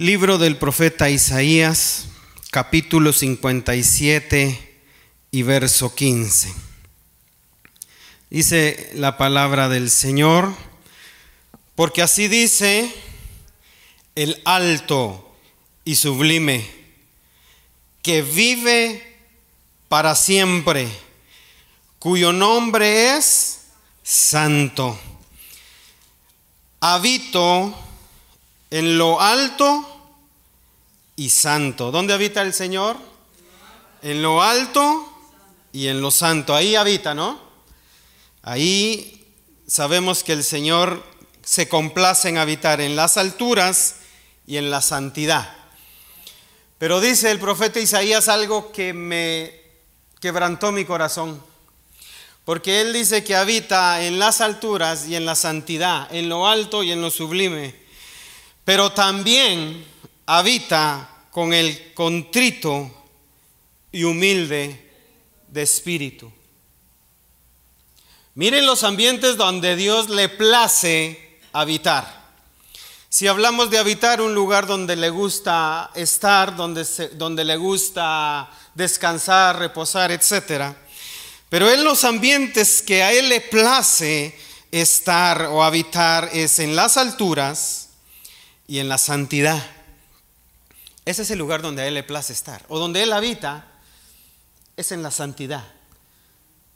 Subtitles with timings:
[0.00, 2.06] Libro del profeta Isaías,
[2.50, 4.80] capítulo 57
[5.30, 6.54] y verso 15.
[8.30, 10.54] Dice la palabra del Señor,
[11.74, 12.90] porque así dice
[14.14, 15.36] el alto
[15.84, 16.66] y sublime,
[18.00, 19.18] que vive
[19.90, 20.88] para siempre,
[21.98, 23.66] cuyo nombre es
[24.02, 24.98] santo.
[26.80, 27.76] Habito
[28.70, 29.89] en lo alto
[31.20, 31.90] y santo.
[31.90, 32.96] ¿Dónde habita el Señor?
[34.00, 35.06] En lo alto
[35.70, 36.54] y en lo santo.
[36.54, 37.38] Ahí habita, ¿no?
[38.40, 39.26] Ahí
[39.66, 41.04] sabemos que el Señor
[41.44, 43.96] se complace en habitar en las alturas
[44.46, 45.54] y en la santidad.
[46.78, 49.60] Pero dice el profeta Isaías algo que me
[50.20, 51.44] quebrantó mi corazón.
[52.46, 56.82] Porque él dice que habita en las alturas y en la santidad, en lo alto
[56.82, 57.78] y en lo sublime
[58.70, 59.84] pero también
[60.26, 62.90] habita con el contrito
[63.92, 64.90] y humilde
[65.48, 66.30] de espíritu.
[68.34, 72.20] Miren los ambientes donde Dios le place habitar.
[73.08, 79.58] Si hablamos de habitar un lugar donde le gusta estar, donde, donde le gusta descansar,
[79.58, 80.74] reposar, etc.
[81.48, 84.38] Pero en los ambientes que a Él le place
[84.70, 87.90] estar o habitar es en las alturas,
[88.70, 89.60] y en la santidad.
[91.04, 92.64] Ese es el lugar donde a Él le place estar.
[92.68, 93.66] O donde Él habita
[94.76, 95.64] es en la santidad.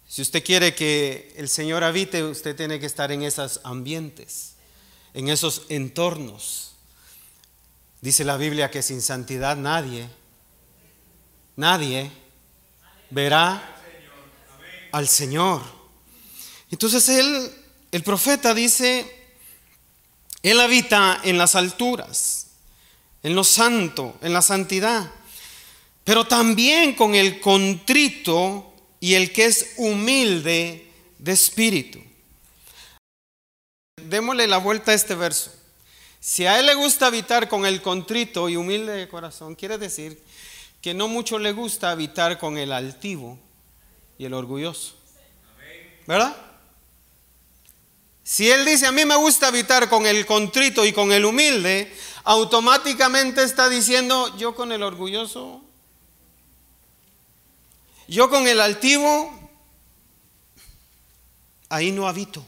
[0.07, 4.55] Si usted quiere que el Señor habite, usted tiene que estar en esos ambientes,
[5.15, 6.75] en esos entornos.
[8.01, 10.09] Dice la Biblia que sin santidad nadie,
[11.57, 12.11] nadie
[13.11, 13.81] verá
[14.93, 15.63] al Señor.
[16.71, 17.51] Entonces él,
[17.93, 19.11] el profeta dice,
[20.43, 22.44] él habita en las alturas,
[23.25, 25.11] en lo santo, en la santidad,
[26.05, 32.01] pero también con el contrito y el que es humilde de espíritu.
[33.97, 35.51] Démosle la vuelta a este verso.
[36.21, 40.23] Si a Él le gusta habitar con el contrito y humilde de corazón, quiere decir
[40.83, 43.39] que no mucho le gusta habitar con el altivo
[44.19, 44.97] y el orgulloso.
[46.07, 46.37] ¿Verdad?
[48.25, 51.95] Si él dice, a mí me gusta habitar con el contrito y con el humilde,
[52.25, 55.63] automáticamente está diciendo, yo con el orgulloso,
[58.09, 59.31] yo con el altivo,
[61.69, 62.45] ahí no habito.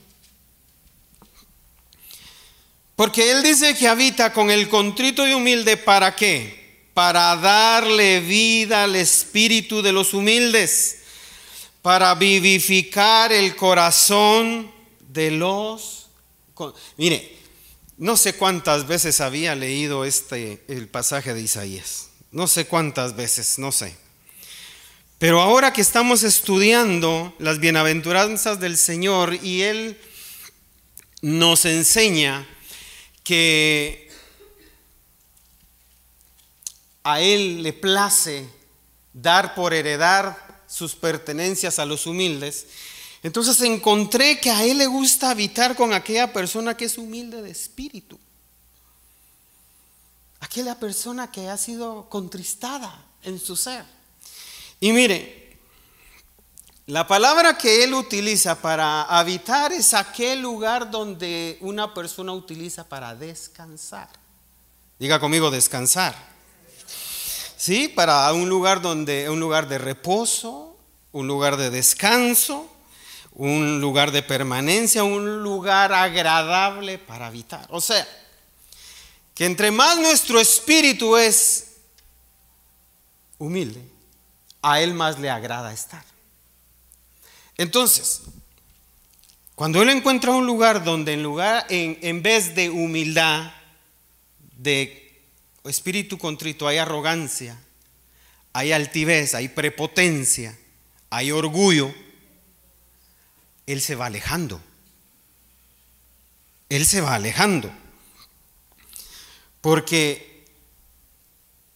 [2.97, 6.89] Porque él dice que habita con el contrito y humilde, ¿para qué?
[6.95, 11.03] Para darle vida al espíritu de los humildes,
[11.83, 14.75] para vivificar el corazón
[15.17, 16.11] de los...
[16.97, 17.37] Mire,
[17.97, 22.11] no sé cuántas veces había leído este, el pasaje de Isaías.
[22.31, 23.97] No sé cuántas veces, no sé.
[25.19, 29.99] Pero ahora que estamos estudiando las bienaventuranzas del Señor y Él
[31.23, 32.47] nos enseña
[33.25, 34.11] que
[37.03, 38.47] a Él le place
[39.15, 42.67] dar por heredar sus pertenencias a los humildes,
[43.27, 47.51] entonces encontré que a Él le gusta habitar con aquella persona que es humilde de
[47.51, 48.17] espíritu.
[50.39, 53.85] Aquella persona que ha sido contristada en su ser.
[54.79, 55.59] Y mire,
[56.87, 63.13] la palabra que Él utiliza para habitar es aquel lugar donde una persona utiliza para
[63.17, 64.09] descansar.
[65.01, 66.15] Diga conmigo, descansar.
[67.57, 70.77] Sí, para un lugar donde, un lugar de reposo,
[71.11, 72.71] un lugar de descanso
[73.37, 77.67] un lugar de permanencia, un lugar agradable para habitar.
[77.71, 78.07] O sea,
[79.35, 81.75] que entre más nuestro espíritu es
[83.37, 83.83] humilde,
[84.63, 86.03] a Él más le agrada estar.
[87.59, 88.23] Entonces,
[89.55, 93.53] cuando Él encuentra un lugar donde en, lugar, en, en vez de humildad,
[94.57, 95.23] de
[95.65, 97.61] espíritu contrito, hay arrogancia,
[98.55, 100.59] hay altivez, hay prepotencia,
[101.11, 101.95] hay orgullo,
[103.67, 104.61] él se va alejando.
[106.69, 107.71] Él se va alejando.
[109.61, 110.45] Porque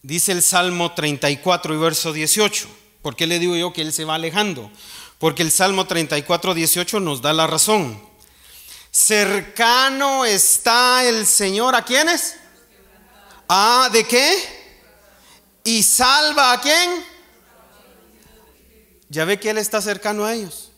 [0.01, 2.69] dice el Salmo 34 y verso 18.
[3.01, 4.71] ¿Por qué le digo yo que Él se va alejando?
[5.17, 8.01] Porque el Salmo 34, 18 nos da la razón.
[8.91, 12.35] Cercano está el Señor a quiénes?
[13.47, 14.61] ¿A de qué?
[15.63, 17.05] ¿Y salva a quién?
[19.09, 20.70] Ya ve que Él está cercano a ellos.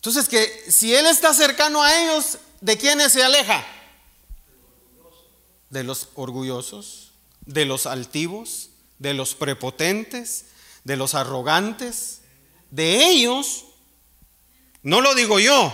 [0.00, 3.64] Entonces, que si Él está cercano a ellos, ¿de quiénes se aleja?
[5.70, 7.12] de los orgullosos,
[7.46, 10.46] de los altivos, de los prepotentes,
[10.84, 12.20] de los arrogantes,
[12.70, 13.64] de ellos,
[14.82, 15.72] no lo digo yo,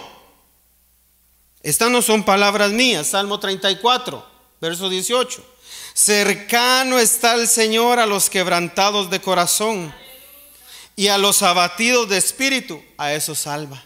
[1.63, 4.25] estas no son palabras mías, Salmo 34,
[4.61, 5.45] verso 18.
[5.95, 9.93] Cercano está el Señor a los quebrantados de corazón
[10.95, 13.86] y a los abatidos de espíritu, a eso salva.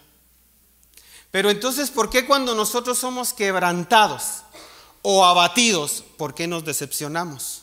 [1.30, 4.42] Pero entonces, ¿por qué cuando nosotros somos quebrantados
[5.02, 7.62] o abatidos, por qué nos decepcionamos?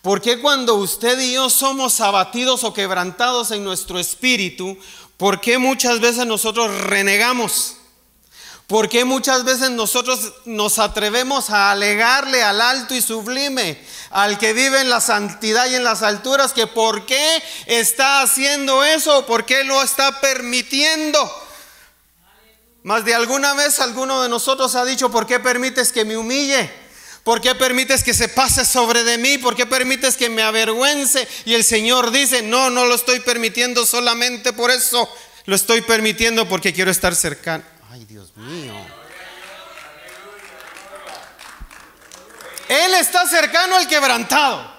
[0.00, 4.76] ¿Por qué cuando usted y yo somos abatidos o quebrantados en nuestro espíritu,
[5.16, 7.76] por qué muchas veces nosotros renegamos?
[8.66, 13.78] ¿Por qué muchas veces nosotros nos atrevemos a alegarle al alto y sublime,
[14.10, 18.82] al que vive en la santidad y en las alturas, que por qué está haciendo
[18.82, 21.30] eso, por qué lo está permitiendo?
[22.82, 26.68] Más de alguna vez alguno de nosotros ha dicho, ¿por qué permites que me humille?
[27.22, 29.38] ¿Por qué permites que se pase sobre de mí?
[29.38, 31.28] ¿Por qué permites que me avergüence?
[31.44, 35.08] Y el Señor dice, no, no lo estoy permitiendo solamente por eso.
[35.44, 37.62] Lo estoy permitiendo porque quiero estar cercano.
[37.90, 38.74] Ay, Dios mío.
[42.68, 44.72] Él está cercano al quebrantado.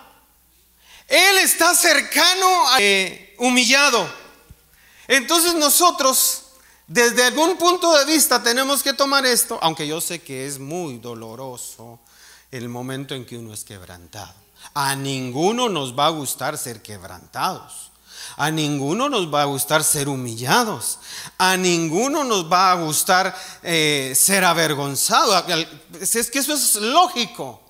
[1.07, 4.11] Él está cercano al humillado.
[5.07, 6.42] Entonces nosotros
[6.87, 10.97] desde algún punto de vista tenemos que tomar esto, aunque yo sé que es muy
[10.97, 11.99] doloroso
[12.51, 14.33] el momento en que uno es quebrantado.
[14.73, 17.91] A ninguno nos va a gustar ser quebrantados.
[18.37, 20.99] A ninguno nos va a gustar ser humillados.
[21.37, 25.45] A ninguno nos va a gustar eh, ser avergonzado.
[25.99, 27.61] Es que eso es lógico.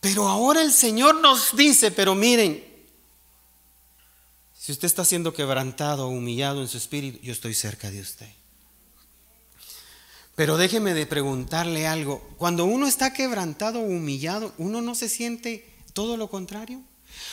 [0.00, 2.71] Pero ahora el Señor nos dice, pero miren,
[4.64, 8.28] si usted está siendo quebrantado humillado en su espíritu, yo estoy cerca de usted.
[10.36, 12.20] Pero déjeme de preguntarle algo.
[12.38, 16.80] Cuando uno está quebrantado humillado, ¿uno no se siente todo lo contrario?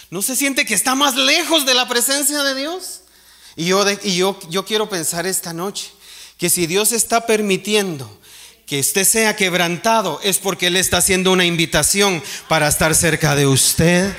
[0.10, 3.02] ¿No se siente que está más lejos de la presencia de Dios?
[3.56, 5.92] Y yo, y yo, yo quiero pensar esta noche
[6.40, 8.10] que si Dios está permitiendo
[8.66, 13.46] que usted sea quebrantado, es porque Él está haciendo una invitación para estar cerca de
[13.46, 14.16] usted.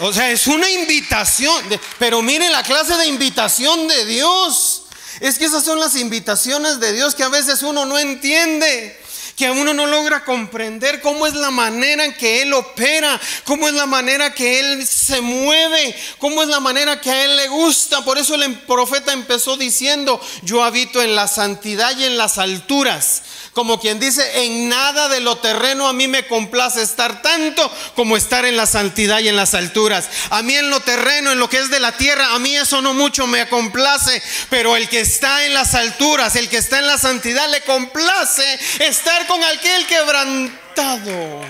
[0.00, 1.64] O sea, es una invitación.
[1.98, 4.84] pero miren la clase de invitación de Dios.
[5.20, 9.01] Es que esas son las invitaciones de Dios que a veces uno no entiende
[9.42, 13.74] que uno no logra comprender cómo es la manera en que Él opera, cómo es
[13.74, 18.04] la manera que Él se mueve, cómo es la manera que a Él le gusta.
[18.04, 23.22] Por eso el profeta empezó diciendo, yo habito en la santidad y en las alturas.
[23.52, 28.16] Como quien dice, en nada de lo terreno a mí me complace estar tanto como
[28.16, 30.08] estar en la santidad y en las alturas.
[30.30, 32.80] A mí en lo terreno, en lo que es de la tierra, a mí eso
[32.80, 36.86] no mucho me complace, pero el que está en las alturas, el que está en
[36.86, 41.40] la santidad, le complace estar con aquel quebrantado.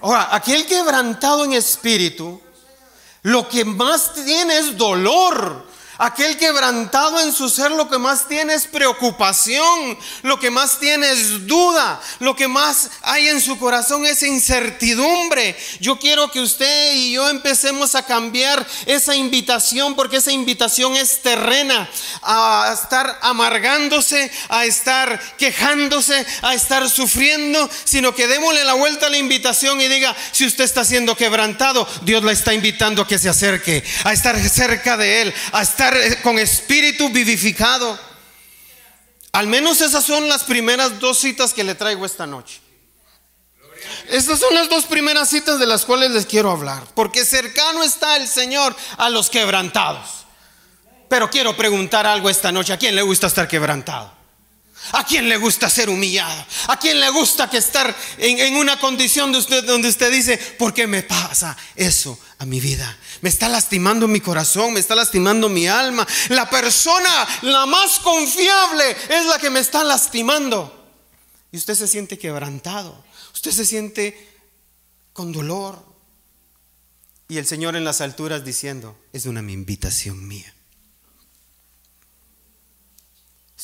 [0.00, 2.40] Ahora, aquel quebrantado en espíritu,
[3.22, 5.65] lo que más tiene es dolor.
[5.98, 11.10] Aquel quebrantado en su ser lo que más tiene es preocupación, lo que más tiene
[11.10, 15.56] es duda, lo que más hay en su corazón es incertidumbre.
[15.80, 21.22] Yo quiero que usted y yo empecemos a cambiar esa invitación porque esa invitación es
[21.22, 21.88] terrena,
[22.20, 29.10] a estar amargándose, a estar quejándose, a estar sufriendo, sino que démosle la vuelta a
[29.10, 33.18] la invitación y diga, si usted está siendo quebrantado, Dios la está invitando a que
[33.18, 37.98] se acerque, a estar cerca de Él, a estar eh, con espíritu vivificado.
[39.32, 42.60] Al menos esas son las primeras dos citas que le traigo esta noche.
[44.08, 46.82] Estas son las dos primeras citas de las cuales les quiero hablar.
[46.94, 50.24] Porque cercano está el Señor a los quebrantados.
[51.08, 52.72] Pero quiero preguntar algo esta noche.
[52.72, 54.15] ¿A quién le gusta estar quebrantado?
[54.92, 56.46] ¿A quién le gusta ser humillado?
[56.68, 60.72] ¿A quién le gusta que estar en, una condición de usted donde usted dice, ¿por
[60.72, 62.98] qué me pasa eso a mi vida?
[63.20, 66.06] Me está lastimando mi corazón, me está lastimando mi alma.
[66.28, 70.72] La persona, la más confiable, es la que me está lastimando.
[71.52, 74.36] Y usted se siente quebrantado, usted se siente
[75.12, 75.84] con dolor.
[77.28, 80.55] Y el Señor en las alturas diciendo, es una invitación mía.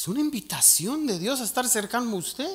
[0.02, 2.50] Es una invitación de Dios a estar cercano a usted.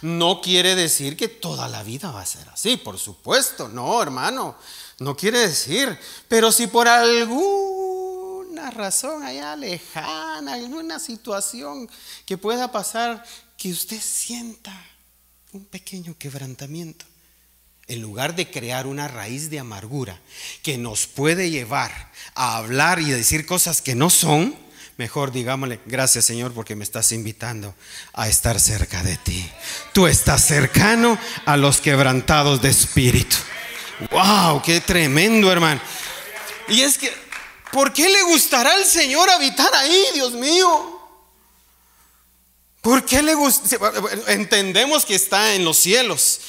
[0.00, 4.56] No quiere decir que toda la vida va a ser así, por supuesto, no, hermano,
[4.98, 5.98] no quiere decir,
[6.28, 11.90] pero si por alguna razón allá lejana, alguna situación
[12.24, 13.22] que pueda pasar,
[13.58, 14.72] que usted sienta
[15.52, 17.04] un pequeño quebrantamiento,
[17.86, 20.18] en lugar de crear una raíz de amargura
[20.62, 24.61] que nos puede llevar a hablar y decir cosas que no son,
[24.98, 27.74] Mejor digámosle, gracias Señor porque me estás invitando
[28.12, 29.50] a estar cerca de ti.
[29.92, 33.36] Tú estás cercano a los quebrantados de espíritu.
[34.10, 34.62] ¡Wow!
[34.62, 35.80] ¡Qué tremendo, hermano!
[36.68, 37.12] Y es que,
[37.72, 41.00] ¿por qué le gustará al Señor habitar ahí, Dios mío?
[42.82, 43.76] ¿Por qué le gusta?
[44.26, 46.40] Entendemos que está en los cielos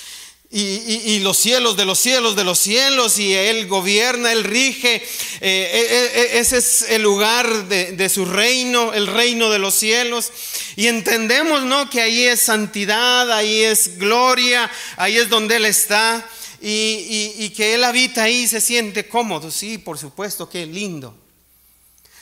[0.55, 4.95] y, los cielos de los cielos de los cielos y Él gobierna, Él rige.
[4.95, 5.01] Eh,
[5.41, 10.31] eh, eh, ese es el lugar de, su reino, el reino de los cielos.
[10.75, 11.89] Y entendemos, ¿no?
[11.89, 16.29] Que ahí es santidad, ahí es gloria, ahí es donde Él está.
[16.61, 19.49] Y, y que Él habita ahí y se siente cómodo.
[19.49, 21.22] Sí, por supuesto, qué lindo.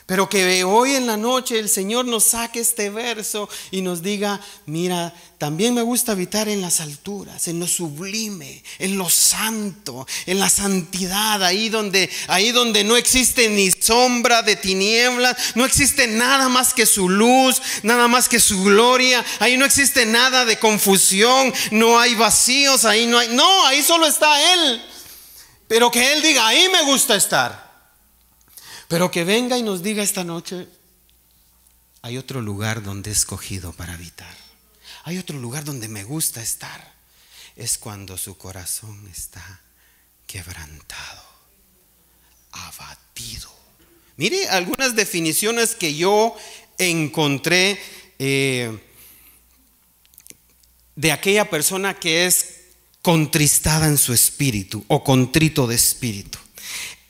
[0.06, 4.42] Pero que hoy en la noche el Señor nos saque este verso y nos diga,
[4.66, 10.40] mira, también me gusta habitar en las alturas, en lo sublime, en lo santo, en
[10.40, 16.50] la santidad, ahí donde, ahí donde no existe ni sombra de tinieblas, no existe nada
[16.50, 21.54] más que su luz, nada más que su gloria, ahí no existe nada de confusión,
[21.72, 24.82] no hay vacíos, ahí no hay, no, ahí solo está Él.
[25.68, 27.71] Pero que Él diga, ahí me gusta estar.
[28.92, 30.68] Pero que venga y nos diga esta noche,
[32.02, 34.36] hay otro lugar donde he escogido para habitar.
[35.06, 36.94] Hay otro lugar donde me gusta estar.
[37.56, 39.62] Es cuando su corazón está
[40.28, 41.24] quebrantado,
[42.52, 43.50] abatido.
[44.18, 46.36] Mire algunas definiciones que yo
[46.78, 47.80] encontré
[48.20, 48.78] eh,
[50.98, 52.56] de aquella persona que es
[53.02, 56.40] contristada en su espíritu o contrito de espíritu.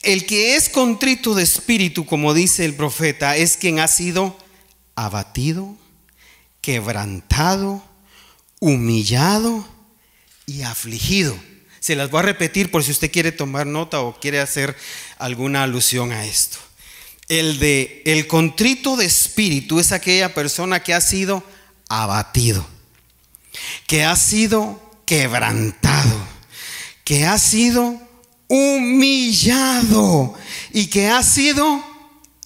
[0.02, 4.36] El que es contrito de espíritu, como dice el profeta, es quien ha sido
[4.96, 5.76] abatido,
[6.60, 7.84] quebrantado,
[8.58, 9.66] humillado
[10.44, 11.38] y afligido.
[11.78, 14.76] Se las voy a repetir por si usted quiere tomar nota o quiere hacer
[15.18, 16.58] alguna alusión a esto.
[17.28, 21.44] El de el contrito de espíritu es aquella persona que ha sido
[21.88, 22.66] abatido,
[23.86, 26.26] que ha sido quebrantado,
[27.04, 28.00] que ha sido
[28.52, 30.34] humillado
[30.74, 31.82] y que ha sido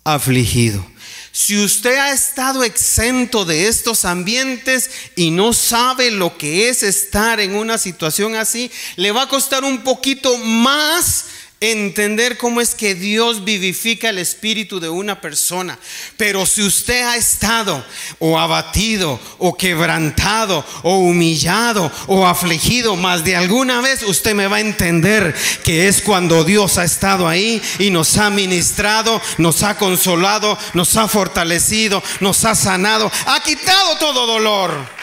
[0.04, 0.86] afligido.
[1.32, 7.40] Si usted ha estado exento de estos ambientes y no sabe lo que es estar
[7.40, 11.25] en una situación así, le va a costar un poquito más
[11.60, 15.78] entender cómo es que Dios vivifica el espíritu de una persona.
[16.16, 17.84] Pero si usted ha estado
[18.18, 24.56] o abatido o quebrantado o humillado o afligido más de alguna vez, usted me va
[24.56, 25.34] a entender
[25.64, 30.96] que es cuando Dios ha estado ahí y nos ha ministrado, nos ha consolado, nos
[30.96, 34.96] ha fortalecido, nos ha sanado, ha quitado todo dolor.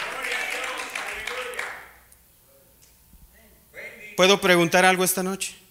[4.16, 5.63] ¿Puedo preguntar algo esta noche?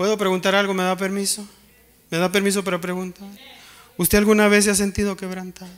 [0.00, 0.72] ¿Puedo preguntar algo?
[0.72, 1.46] ¿Me da permiso?
[2.08, 3.28] ¿Me da permiso para preguntar?
[3.98, 5.70] ¿Usted alguna vez se ha sentido quebrantado?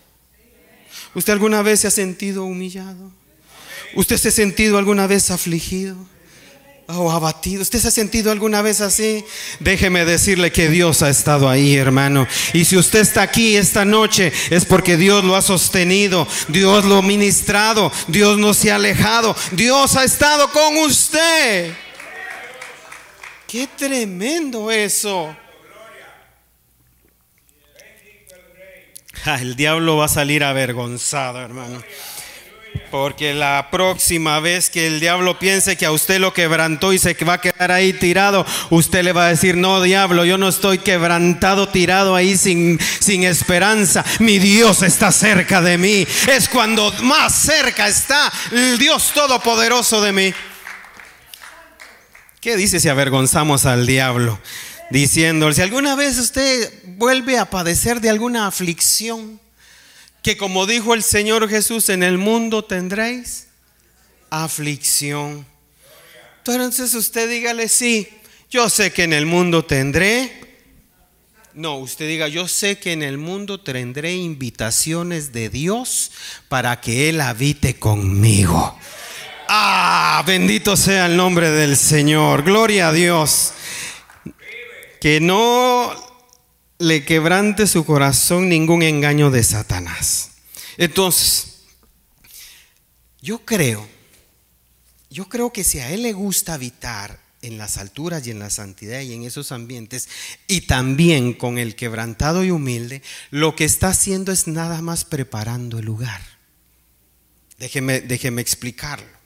[1.17, 3.11] ¿Usted alguna vez se ha sentido humillado?
[3.97, 5.97] ¿Usted se ha sentido alguna vez afligido?
[6.87, 7.63] o abatido.
[7.63, 9.25] ¿Usted se ha sentido alguna vez así?
[9.59, 12.29] Déjeme decirle que Dios ha estado ahí, hermano.
[12.53, 16.99] Y si usted está aquí esta noche es porque Dios lo ha sostenido, Dios lo
[16.99, 21.73] ha ministrado, Dios no se ha alejado, Dios ha estado con usted.
[23.53, 25.37] Qué tremendo eso.
[29.27, 31.83] el diablo va a salir avergonzado, hermano.
[32.91, 37.13] Porque la próxima vez que el diablo piense que a usted lo quebrantó y se
[37.27, 40.79] va a quedar ahí tirado, usted le va a decir, no, diablo, yo no estoy
[40.79, 44.03] quebrantado, tirado ahí sin, sin esperanza.
[44.21, 46.07] Mi Dios está cerca de mí.
[46.27, 50.35] Es cuando más cerca está el Dios Todopoderoso de mí.
[52.43, 54.37] ¿Qué dice si avergonzamos al diablo?
[54.91, 59.41] Diciendo, si alguna vez usted vuelve a padecer de alguna aflicción,
[60.25, 63.47] que como dijo el Señor Jesús, en el mundo tendréis
[64.29, 65.47] aflicción.
[66.39, 68.09] Entonces usted dígale, sí,
[68.51, 70.33] yo sé que en el mundo tendré.
[71.55, 76.11] No, usted diga, yo sé que en el mundo tendré invitaciones de Dios
[76.49, 78.77] para que Él habite conmigo.
[79.55, 82.43] Ah, bendito sea el nombre del Señor.
[82.43, 83.53] Gloria a Dios.
[84.99, 85.93] Que no
[86.79, 90.31] le quebrante su corazón ningún engaño de Satanás.
[90.79, 91.65] Entonces,
[93.21, 93.87] yo creo,
[95.11, 98.49] yo creo que si a él le gusta habitar en las alturas y en la
[98.49, 100.09] santidad y en esos ambientes,
[100.49, 105.79] y también con el quebrantado y humilde, lo que está haciendo es nada más preparando
[105.79, 106.23] el lugar.
[107.59, 109.22] Déjeme, déjeme explicarlo.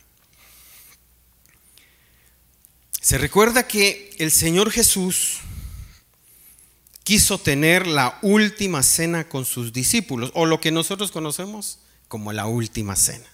[3.06, 5.36] Se recuerda que el Señor Jesús
[7.04, 12.46] quiso tener la última cena con sus discípulos, o lo que nosotros conocemos como la
[12.46, 13.28] última cena.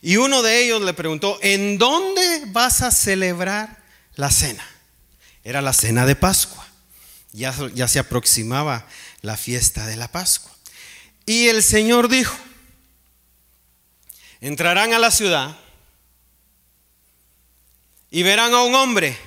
[0.00, 3.82] Y uno de ellos le preguntó, ¿en dónde vas a celebrar
[4.14, 4.64] la cena?
[5.42, 6.64] Era la cena de Pascua.
[7.32, 8.86] Ya, ya se aproximaba
[9.22, 10.52] la fiesta de la Pascua.
[11.26, 12.38] Y el Señor dijo,
[14.40, 15.63] entrarán a la ciudad
[18.14, 19.18] y verán a un hombre.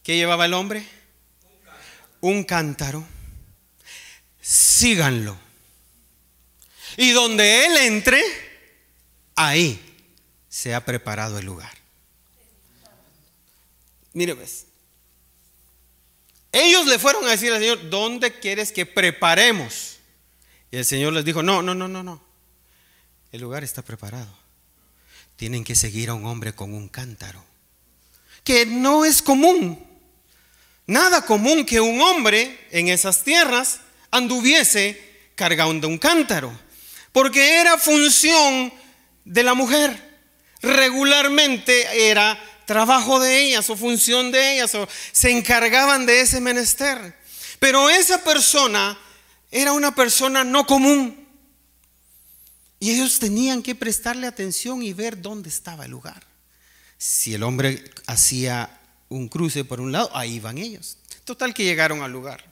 [0.00, 0.86] ¿Qué llevaba el hombre?
[2.20, 3.04] Un cántaro.
[4.40, 5.36] Síganlo.
[6.96, 8.22] Y donde Él entre,
[9.34, 9.80] ahí
[10.48, 11.72] se ha preparado el lugar.
[14.12, 14.66] Mire, ves.
[16.52, 19.96] Ellos le fueron a decir al Señor, ¿dónde quieres que preparemos?
[20.70, 22.22] Y el Señor les dijo, no, no, no, no, no.
[23.32, 24.40] El lugar está preparado
[25.40, 27.42] tienen que seguir a un hombre con un cántaro,
[28.44, 29.82] que no es común,
[30.84, 33.80] nada común que un hombre en esas tierras
[34.10, 36.52] anduviese cargando un cántaro,
[37.12, 38.70] porque era función
[39.24, 40.20] de la mujer,
[40.60, 47.16] regularmente era trabajo de ellas o función de ellas, o se encargaban de ese menester.
[47.58, 48.98] Pero esa persona
[49.50, 51.19] era una persona no común.
[52.80, 56.26] Y ellos tenían que prestarle atención y ver dónde estaba el lugar.
[56.96, 60.96] Si el hombre hacía un cruce por un lado, ahí van ellos.
[61.24, 62.42] Total que llegaron al lugar.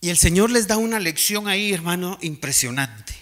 [0.00, 3.14] Y el Señor les da una lección ahí, hermano, impresionante.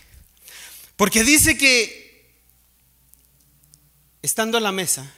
[0.96, 2.34] Porque dice que,
[4.20, 5.10] estando a la mesa,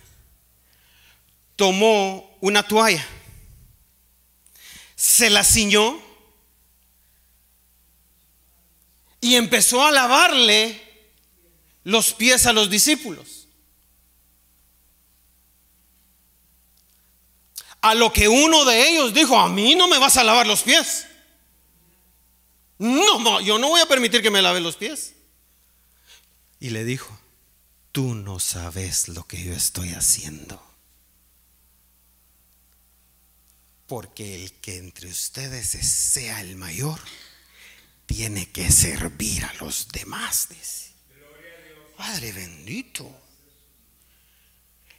[1.57, 3.05] tomó una toalla,
[4.95, 6.01] se la ciñó
[9.27, 10.81] y empezó a lavarle
[11.83, 13.49] los pies a los discípulos.
[17.81, 20.63] A lo que uno de ellos dijo, a mí no me vas a lavar los
[20.63, 21.09] pies.
[22.79, 25.15] No, yo no voy a permitir que me lave los pies.
[26.61, 27.19] Y le dijo,
[27.91, 30.63] tú no sabes lo que yo estoy haciendo.
[33.89, 37.01] Porque el que entre ustedes sea el mayor
[38.07, 40.49] tiene que servir a los demás.
[41.97, 43.11] Padre bendito.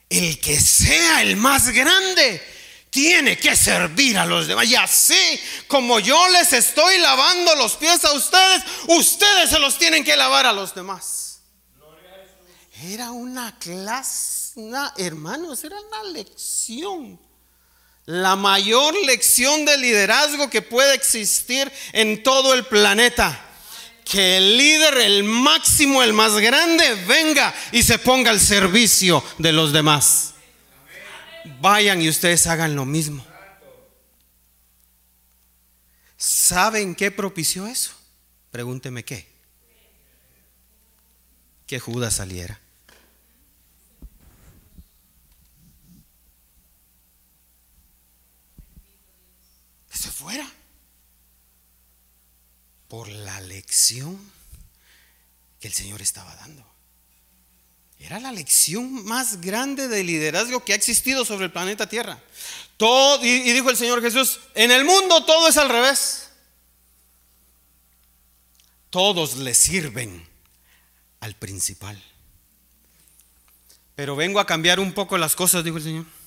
[0.08, 2.42] El que sea el más grande
[2.90, 4.66] tiene que servir a los demás.
[4.66, 10.04] Y así como yo les estoy lavando los pies a ustedes, ustedes se los tienen
[10.04, 11.40] que lavar a los demás.
[12.82, 14.60] Era una clase,
[14.96, 17.20] hermanos, era una lección
[18.08, 23.38] la mayor lección de liderazgo que puede existir en todo el planeta.
[24.02, 29.52] Que el líder, el máximo, el más grande, venga y se ponga al servicio de
[29.52, 30.32] los demás.
[31.60, 33.26] Vayan y ustedes hagan lo mismo.
[36.16, 37.92] ¿Saben qué propició eso?
[38.50, 39.28] Pregúnteme qué.
[41.66, 42.58] Que Judas saliera.
[49.98, 50.48] Se fuera.
[52.88, 54.18] Por la lección
[55.60, 56.64] que el Señor estaba dando.
[57.98, 62.22] Era la lección más grande de liderazgo que ha existido sobre el planeta Tierra.
[62.76, 66.28] Todo, y, y dijo el Señor Jesús, en el mundo todo es al revés.
[68.90, 70.26] Todos le sirven
[71.20, 72.00] al principal.
[73.96, 76.17] Pero vengo a cambiar un poco las cosas, dijo el Señor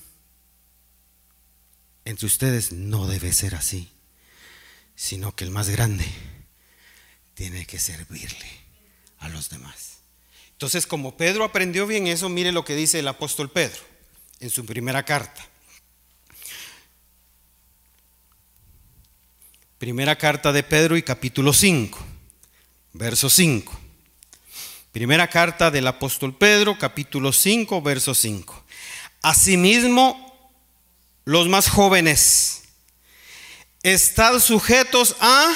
[2.04, 3.90] entre ustedes no debe ser así,
[4.94, 6.06] sino que el más grande
[7.34, 8.50] tiene que servirle
[9.18, 9.98] a los demás.
[10.52, 13.80] Entonces, como Pedro aprendió bien eso, mire lo que dice el apóstol Pedro
[14.40, 15.44] en su primera carta.
[19.78, 21.98] Primera carta de Pedro y capítulo 5,
[22.92, 23.80] verso 5.
[24.92, 28.64] Primera carta del apóstol Pedro, capítulo 5, verso 5.
[29.22, 30.31] Asimismo,
[31.24, 32.62] los más jóvenes,
[33.82, 35.52] están sujetos a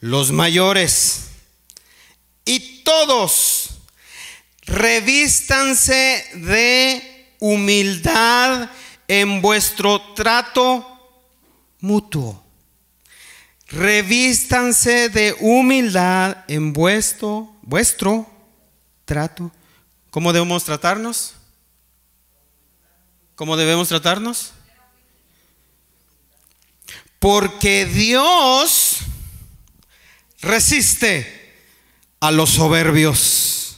[0.00, 1.28] los mayores.
[2.44, 3.70] Y todos
[4.62, 8.70] revístanse de humildad
[9.08, 10.86] en vuestro trato
[11.80, 12.44] mutuo.
[13.68, 18.28] Revístanse de humildad en vuestro, vuestro
[19.04, 19.52] trato.
[20.10, 21.34] ¿Cómo debemos tratarnos?
[23.36, 24.52] ¿Cómo debemos tratarnos?
[27.20, 28.96] Porque Dios
[30.40, 31.54] resiste
[32.18, 33.76] a los soberbios,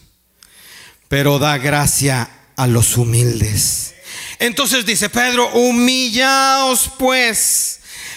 [1.09, 3.95] pero da gracia a los humildes.
[4.39, 7.72] Entonces dice Pedro, humillaos pues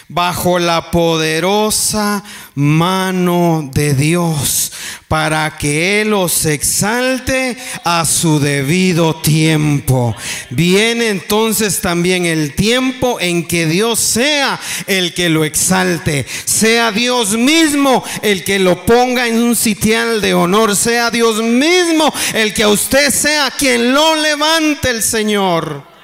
[0.07, 4.71] bajo la poderosa mano de Dios
[5.07, 10.15] para que Él os exalte a su debido tiempo.
[10.49, 17.31] Viene entonces también el tiempo en que Dios sea el que lo exalte, sea Dios
[17.37, 22.63] mismo el que lo ponga en un sitial de honor, sea Dios mismo el que
[22.63, 25.94] a usted sea quien lo levante el Señor.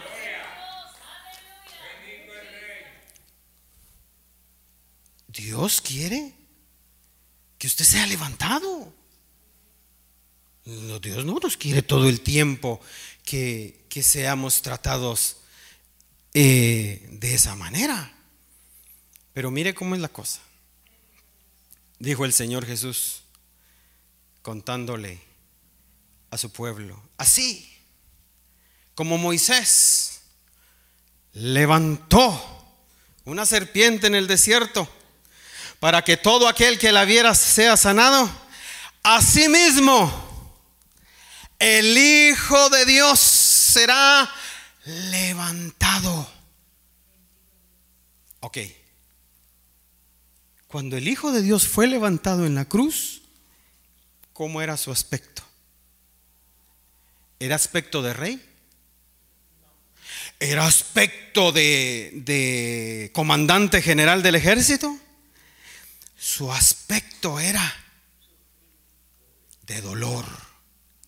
[5.51, 6.33] Dios quiere
[7.57, 8.93] que usted sea levantado.
[10.63, 12.79] Dios no nos quiere todo el tiempo
[13.25, 15.41] que, seamos tratados
[16.33, 18.15] eh, de esa manera.
[19.33, 20.39] Pero mire cómo es la cosa.
[21.99, 23.23] Dijo el Señor Jesús
[24.41, 25.19] contándole
[26.29, 27.69] a su pueblo, así
[28.95, 30.21] como Moisés
[31.33, 32.41] levantó
[33.25, 34.89] una serpiente en el desierto
[35.81, 38.29] para que todo aquel que la viera sea sanado.
[39.01, 40.13] Asimismo,
[41.57, 44.31] el Hijo de Dios será
[44.85, 46.31] levantado.
[48.41, 48.59] Ok.
[50.67, 53.23] Cuando el Hijo de Dios fue levantado en la cruz,
[54.33, 55.41] ¿cómo era su aspecto?
[57.39, 58.49] ¿Era aspecto de rey?
[60.39, 64.95] ¿Era aspecto de, de comandante general del ejército?
[66.21, 67.73] Su aspecto era
[69.65, 70.23] de dolor,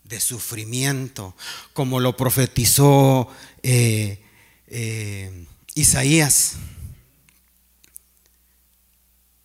[0.03, 1.35] de sufrimiento,
[1.73, 3.29] como lo profetizó
[3.61, 4.25] eh,
[4.65, 5.45] eh,
[5.75, 6.53] Isaías,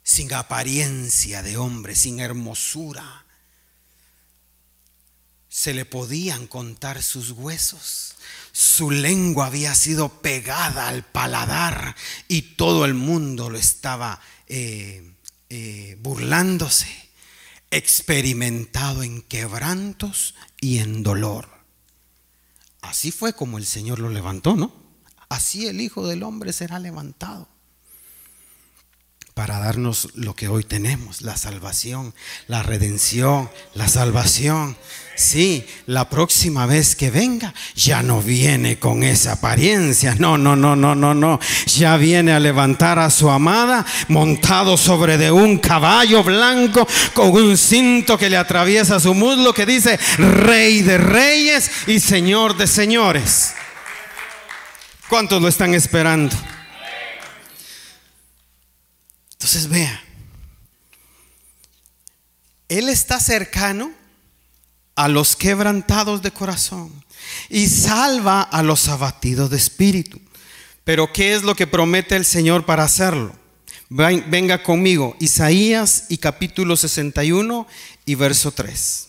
[0.03, 3.27] sin apariencia de hombre, sin hermosura.
[5.51, 8.15] Se le podían contar sus huesos.
[8.53, 11.95] Su lengua había sido pegada al paladar
[12.27, 15.13] y todo el mundo lo estaba eh,
[15.51, 16.89] eh, burlándose,
[17.71, 21.49] experimentado en quebrantos y en dolor.
[22.81, 24.73] Así fue como el Señor lo levantó, ¿no?
[25.29, 27.49] Así el Hijo del Hombre será levantado
[29.39, 32.13] para darnos lo que hoy tenemos, la salvación,
[32.49, 34.77] la redención, la salvación.
[35.19, 40.15] Sí, la próxima vez que venga ya no viene con esa apariencia.
[40.15, 41.41] No, no, no, no, no, no.
[41.67, 47.59] Ya viene a levantar a su amada montado sobre de un caballo blanco con un
[47.59, 53.55] cinto que le atraviesa su muslo que dice Rey de Reyes y Señor de Señores.
[55.09, 56.37] ¿Cuántos lo están esperando?
[59.33, 60.01] Entonces vea,
[62.69, 63.98] Él está cercano
[64.99, 66.93] a los quebrantados de corazón
[67.49, 70.21] y salva a los abatidos de espíritu.
[70.83, 73.33] Pero ¿qué es lo que promete el Señor para hacerlo?
[73.91, 77.69] Venga conmigo, Isaías y capítulo 61
[78.07, 79.09] y verso 3.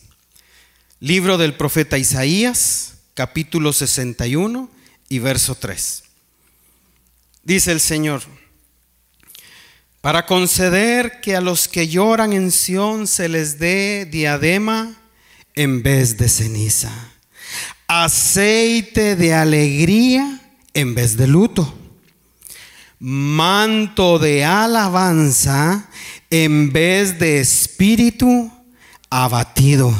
[0.99, 4.69] Libro del profeta Isaías, capítulo 61
[5.09, 6.03] y verso 3.
[7.41, 8.21] Dice el Señor,
[10.01, 14.98] para conceder que a los que lloran en Sión se les dé diadema
[15.55, 16.91] en vez de ceniza,
[17.87, 20.41] aceite de alegría
[20.73, 21.73] en vez de luto,
[22.99, 25.89] manto de alabanza
[26.29, 28.51] en vez de espíritu
[29.09, 29.93] abatido,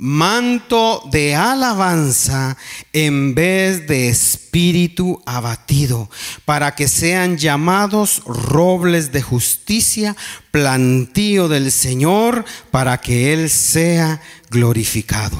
[0.00, 2.56] manto de alabanza
[2.94, 6.08] en vez de espíritu abatido,
[6.46, 10.16] para que sean llamados robles de justicia,
[10.50, 15.36] plantío del Señor, para que Él sea glorificado.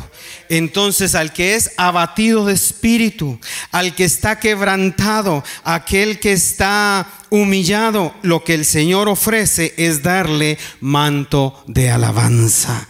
[0.50, 3.38] Entonces al que es abatido de espíritu,
[3.70, 10.58] al que está quebrantado, aquel que está humillado, lo que el Señor ofrece es darle
[10.80, 12.88] manto de alabanza,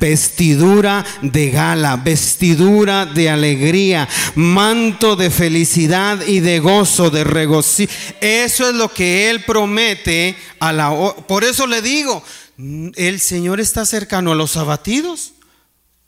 [0.00, 7.92] vestidura de gala, vestidura de alegría, manto de felicidad y de gozo, de regocijo.
[8.22, 10.90] Eso es lo que Él promete a la...
[11.28, 12.24] Por eso le digo,
[12.56, 15.34] el Señor está cercano a los abatidos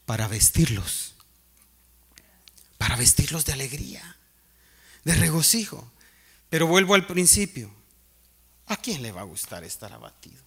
[0.07, 1.15] para vestirlos,
[2.79, 4.17] para vestirlos de alegría,
[5.05, 5.91] de regocijo.
[6.51, 7.75] Pero vuelvo al principio,
[8.67, 10.43] ¿a quién le va a gustar estar abatido?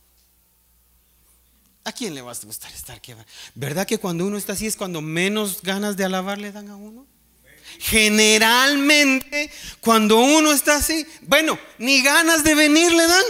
[1.84, 3.28] ¿A quién le va a gustar estar quebrado?
[3.56, 6.76] ¿Verdad que cuando uno está así es cuando menos ganas de alabar le dan a
[6.76, 7.08] uno?
[7.80, 13.24] Generalmente, cuando uno está así, bueno, ni ganas de venir le dan.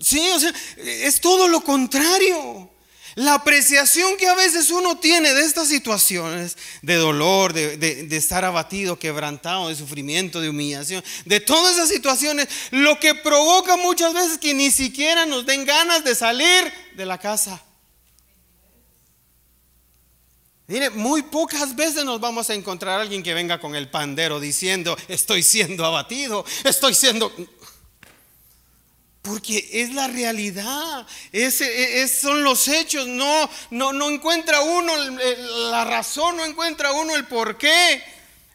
[0.00, 2.70] Sí, o sea, es todo lo contrario.
[3.16, 8.98] La apreciación que a veces uno tiene de estas situaciones, de dolor, de, estar abatido,
[8.98, 14.52] quebrantado, de sufrimiento, de humillación, de todas esas situaciones, lo que provoca muchas veces que
[14.52, 17.62] ni siquiera nos den ganas de salir de la casa.
[20.66, 24.40] Mire, muy pocas veces nos vamos a encontrar a alguien que venga con el pandero
[24.40, 27.32] diciendo, estoy siendo abatido, estoy siendo...
[29.26, 31.60] Porque es la realidad, es,
[32.20, 37.58] son los hechos, no, no, no encuentra uno la razón, no encuentra uno el por
[37.58, 38.04] qué.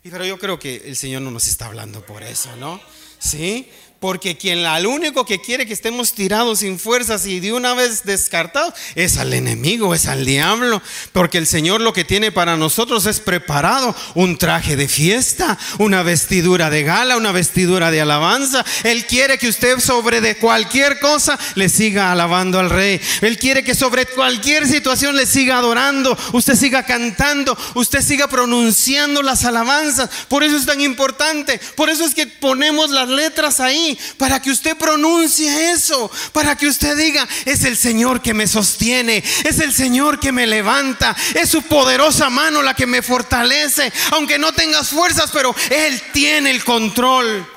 [0.01, 2.79] Pero yo creo que el Señor no nos está hablando por eso, ¿no?
[3.19, 3.69] ¿Sí?
[4.01, 8.03] Porque quien al único que quiere que estemos tirados sin fuerzas y de una vez
[8.03, 10.81] descartados es al enemigo, es al diablo.
[11.11, 16.01] Porque el Señor lo que tiene para nosotros es preparado un traje de fiesta, una
[16.01, 18.65] vestidura de gala, una vestidura de alabanza.
[18.85, 22.99] Él quiere que usted sobre de cualquier cosa le siga alabando al rey.
[23.21, 29.21] Él quiere que sobre cualquier situación le siga adorando, usted siga cantando, usted siga pronunciando
[29.21, 30.09] las alabanzas.
[30.27, 31.61] Por eso es tan importante.
[31.75, 36.67] Por eso es que ponemos las letras ahí para que usted pronuncie eso, para que
[36.67, 41.49] usted diga, es el Señor que me sostiene, es el Señor que me levanta, es
[41.49, 46.63] su poderosa mano la que me fortalece, aunque no tengas fuerzas, pero Él tiene el
[46.63, 47.47] control.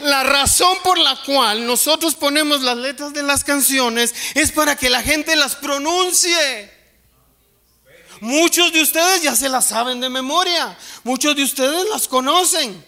[0.00, 4.90] La razón por la cual nosotros ponemos las letras de las canciones es para que
[4.90, 6.76] la gente las pronuncie.
[8.20, 12.84] Muchos de ustedes ya se las saben de memoria, muchos de ustedes las conocen.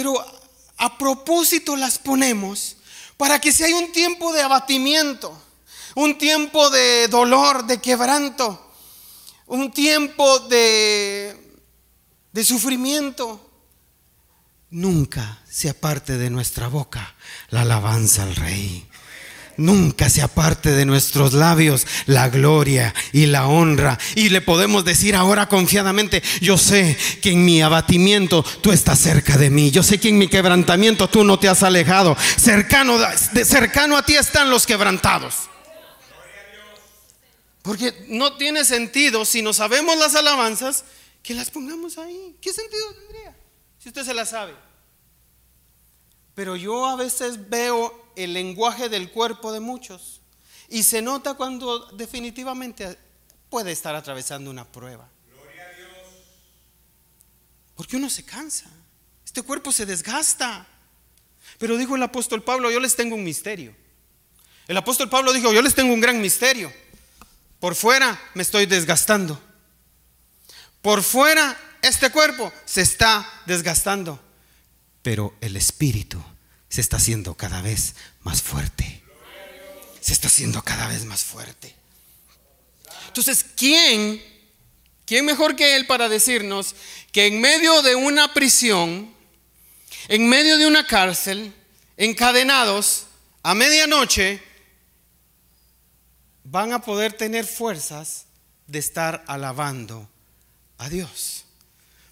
[0.00, 0.14] Pero
[0.78, 2.78] a propósito las ponemos
[3.18, 5.38] para que si hay un tiempo de abatimiento,
[5.94, 8.72] un tiempo de dolor, de quebranto,
[9.46, 11.58] un tiempo de,
[12.32, 13.46] de sufrimiento,
[14.70, 17.14] nunca se aparte de nuestra boca
[17.50, 18.88] la alabanza al Rey
[19.60, 23.98] nunca se aparte de nuestros labios la gloria y la honra.
[24.14, 29.36] Y le podemos decir ahora confiadamente, yo sé que en mi abatimiento tú estás cerca
[29.36, 29.70] de mí.
[29.70, 32.16] Yo sé que en mi quebrantamiento tú no te has alejado.
[32.36, 32.98] Cercano,
[33.44, 35.34] cercano a ti están los quebrantados.
[37.62, 40.84] Porque no tiene sentido si no sabemos las alabanzas
[41.22, 42.36] que las pongamos ahí.
[42.40, 43.36] ¿Qué sentido tendría?
[43.78, 44.54] Si usted se las sabe.
[46.34, 50.20] Pero yo a veces veo el lenguaje del cuerpo de muchos
[50.68, 52.96] y se nota cuando definitivamente
[53.48, 55.08] puede estar atravesando una prueba.
[57.74, 58.70] Porque uno se cansa.
[59.24, 60.66] Este cuerpo se desgasta.
[61.58, 63.74] Pero dijo el apóstol Pablo, yo les tengo un misterio.
[64.68, 66.72] El apóstol Pablo dijo, yo les tengo un gran misterio.
[67.58, 69.40] Por fuera me estoy desgastando.
[70.82, 74.20] Por fuera este cuerpo se está desgastando.
[75.02, 76.22] Pero el espíritu
[76.70, 79.02] se está haciendo cada vez más fuerte.
[80.00, 81.74] Se está haciendo cada vez más fuerte.
[83.08, 84.22] Entonces, ¿quién,
[85.04, 86.76] quién mejor que Él para decirnos
[87.12, 89.12] que en medio de una prisión,
[90.08, 91.52] en medio de una cárcel,
[91.96, 93.06] encadenados,
[93.42, 94.40] a medianoche,
[96.44, 98.26] van a poder tener fuerzas
[98.68, 100.08] de estar alabando
[100.78, 101.44] a Dios?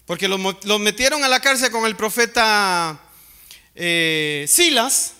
[0.05, 2.99] Porque los metieron a la cárcel con el profeta
[3.75, 5.13] eh, Silas,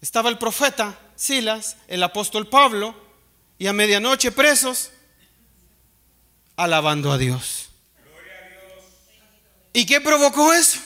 [0.00, 2.94] estaba el profeta Silas, el apóstol Pablo,
[3.58, 4.90] y a medianoche presos,
[6.56, 7.68] alabando a Dios.
[9.72, 10.78] ¿Y qué provocó eso?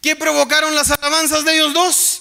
[0.00, 2.17] ¿Qué provocaron las alabanzas de ellos dos?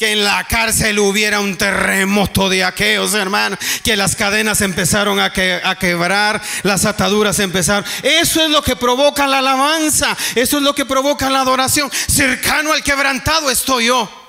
[0.00, 5.26] Que en la cárcel hubiera un terremoto de aqueos, hermano, que las cadenas empezaron a,
[5.26, 7.84] a, quebrar, las ataduras empezaron.
[8.02, 11.90] Eso es lo que provoca la alabanza, eso es lo que provoca la adoración.
[11.92, 14.19] Cercano al quebrantado estoy yo.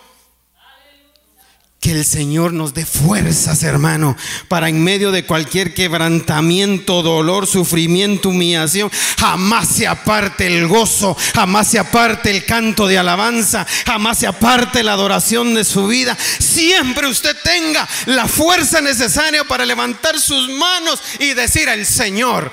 [1.81, 4.15] Que el Señor nos dé fuerzas, hermano,
[4.47, 11.69] para en medio de cualquier quebrantamiento, dolor, sufrimiento, humillación, jamás se aparte el gozo, jamás
[11.69, 16.15] se aparte el canto de alabanza, jamás se aparte la adoración de su vida.
[16.37, 22.51] Siempre usted tenga la fuerza necesaria para levantar sus manos y decir al Señor,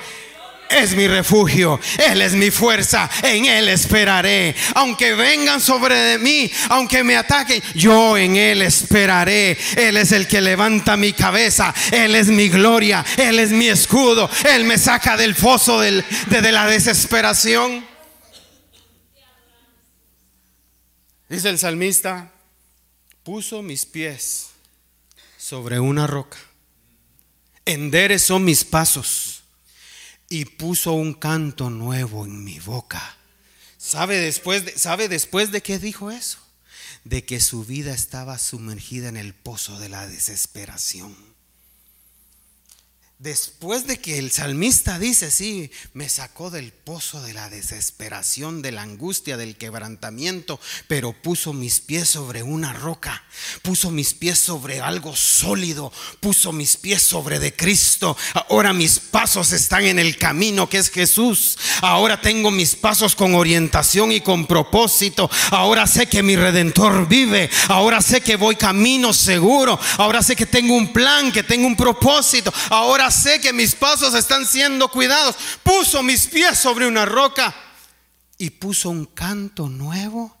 [0.69, 4.55] es mi refugio, Él es mi fuerza, en Él esperaré.
[4.75, 9.57] Aunque vengan sobre mí, aunque me ataquen, yo en Él esperaré.
[9.75, 14.29] Él es el que levanta mi cabeza, Él es mi gloria, Él es mi escudo,
[14.53, 17.87] Él me saca del foso de, de la desesperación.
[21.27, 22.31] Dice el salmista,
[23.23, 24.47] puso mis pies
[25.37, 26.37] sobre una roca,
[27.65, 29.38] enderezó mis pasos
[30.29, 33.17] y puso un canto nuevo en mi boca.
[33.77, 36.39] ¿Sabe después de, ¿Sabe después de qué dijo eso?
[37.03, 41.15] de que su vida estaba sumergida en el pozo de la desesperación.
[43.19, 48.71] Después de que el salmista dice, sí, me sacó del pozo de la desesperación, de
[48.71, 53.21] la angustia, del quebrantamiento, pero puso mis pies sobre una roca,
[53.61, 58.15] puso mis pies sobre algo sólido, puso mis pies sobre de Cristo.
[58.47, 61.57] Ahora mis pasos están en el camino que es Jesús.
[61.81, 65.29] Ahora tengo mis pasos con orientación y con propósito.
[65.51, 67.49] Ahora sé que mi redentor vive.
[67.67, 69.77] Ahora sé que voy camino seguro.
[69.97, 72.53] Ahora sé que tengo un plan, que tengo un propósito.
[72.69, 75.35] Ahora sé que mis pasos están siendo cuidados.
[75.63, 77.55] Puso mis pies sobre una roca
[78.37, 80.35] y puso un canto nuevo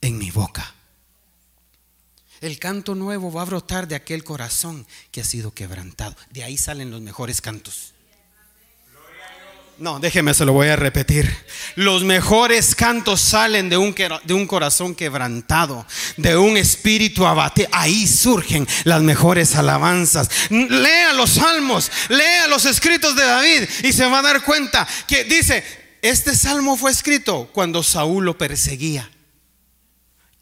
[0.00, 0.74] en mi boca.
[2.40, 6.14] El canto nuevo va a brotar de aquel corazón que ha sido quebrantado.
[6.30, 7.94] De ahí salen los mejores cantos.
[9.78, 11.30] No, déjeme, se lo voy a repetir.
[11.74, 15.86] Los mejores cantos salen de un, de un corazón quebrantado,
[16.16, 17.68] de un espíritu abatido.
[17.72, 20.30] Ahí surgen las mejores alabanzas.
[20.48, 25.24] Lea los salmos, lea los escritos de David y se va a dar cuenta que
[25.24, 25.62] dice,
[26.00, 29.10] este salmo fue escrito cuando Saúl lo perseguía.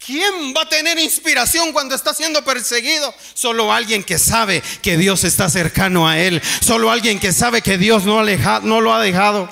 [0.05, 3.11] ¿Quién va a tener inspiración cuando está siendo perseguido?
[3.33, 6.41] Solo alguien que sabe que Dios está cercano a él.
[6.61, 8.21] Solo alguien que sabe que Dios no,
[8.81, 9.49] lo ha dejado.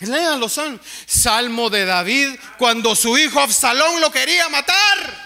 [0.00, 5.24] Léanlo, son Salmo de David cuando su hijo Absalón lo quería matar.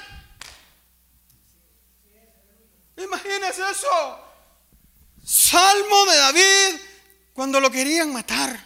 [2.96, 4.24] Imagínense eso.
[5.24, 6.80] Salmo de David
[7.32, 8.58] cuando lo querían matar.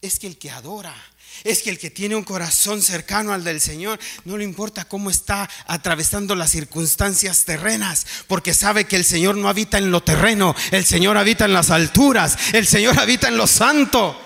[0.00, 0.94] Es que el que adora
[1.42, 5.10] es que el que tiene un corazón cercano al del Señor, no le importa cómo
[5.10, 10.54] está atravesando las circunstancias terrenas, porque sabe que el Señor no habita en lo terreno,
[10.70, 14.20] el Señor habita en las alturas, el Señor habita en lo santo.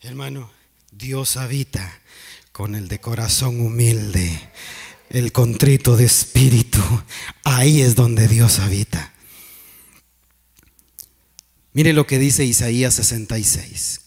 [0.00, 0.50] Hermano,
[0.92, 2.00] Dios habita
[2.52, 4.50] con el de corazón humilde,
[5.10, 6.80] el contrito de espíritu.
[7.44, 9.12] Ahí es donde Dios habita.
[11.72, 14.00] Mire lo que dice Isaías 66.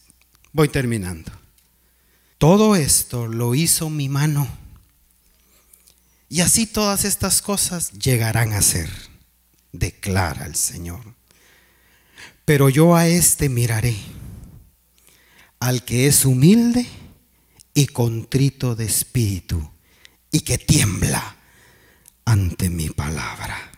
[0.53, 1.31] Voy terminando.
[2.37, 4.47] Todo esto lo hizo mi mano.
[6.29, 8.89] Y así todas estas cosas llegarán a ser,
[9.71, 11.15] declara el Señor.
[12.45, 13.95] Pero yo a este miraré,
[15.59, 16.85] al que es humilde
[17.73, 19.71] y contrito de espíritu
[20.31, 21.35] y que tiembla
[22.25, 23.71] ante mi palabra.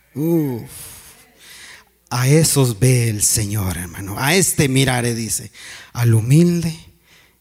[2.17, 4.15] A esos ve el Señor, hermano.
[4.17, 5.51] A este miraré, dice
[5.91, 6.73] al humilde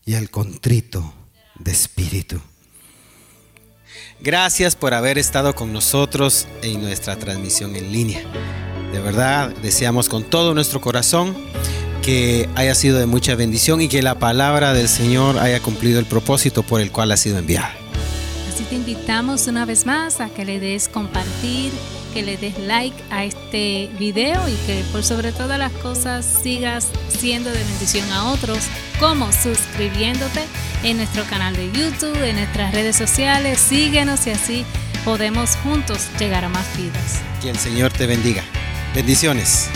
[0.04, 1.14] y al contrito
[1.60, 2.40] de espíritu.
[4.20, 8.22] Gracias por haber estado con nosotros en nuestra transmisión en línea.
[8.90, 11.36] De verdad, deseamos con todo nuestro corazón
[12.02, 16.06] que haya sido de mucha bendición y que la palabra del Señor haya cumplido el
[16.06, 17.72] propósito por el cual ha sido enviada.
[18.52, 21.70] Así te invitamos una vez más a que le des compartir
[22.14, 26.88] que le des like a este video y que por sobre todas las cosas sigas
[27.08, 28.60] siendo de bendición a otros,
[29.00, 30.40] como suscribiéndote
[30.84, 34.64] en nuestro canal de YouTube, en nuestras redes sociales, síguenos y así
[35.04, 37.20] podemos juntos llegar a más vidas.
[37.42, 38.44] Que el Señor te bendiga.
[38.94, 39.68] Bendiciones.